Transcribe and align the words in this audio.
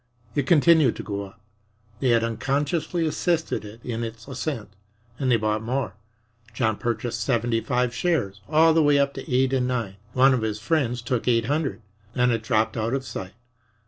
It 0.33 0.47
continued 0.47 0.95
to 0.95 1.03
go 1.03 1.25
up 1.25 1.39
they 1.99 2.09
had 2.09 2.23
unconsciously 2.23 3.05
assisted 3.05 3.63
it 3.63 3.85
in 3.85 4.03
its 4.03 4.27
ascent 4.27 4.69
and 5.19 5.31
they 5.31 5.37
bought 5.37 5.61
more. 5.61 5.93
John 6.55 6.77
purchased 6.77 7.21
seventy 7.21 7.61
five 7.61 7.93
shares 7.93 8.41
all 8.49 8.73
the 8.73 8.81
way 8.81 8.97
up 8.97 9.13
to 9.13 9.31
8 9.31 9.53
and 9.53 9.67
9. 9.67 9.97
One 10.13 10.33
of 10.33 10.41
his 10.41 10.57
friends 10.59 11.03
took 11.03 11.27
eight 11.27 11.45
hundred. 11.45 11.83
Then 12.15 12.31
it 12.31 12.41
dropped 12.41 12.75
out 12.75 12.95
of 12.95 13.05
sight. 13.05 13.33